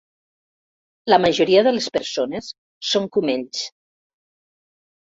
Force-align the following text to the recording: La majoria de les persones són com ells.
La 1.13 1.19
majoria 1.25 1.65
de 1.67 1.75
les 1.75 1.91
persones 1.99 2.51
són 2.95 3.07
com 3.19 3.33
ells. 3.37 3.63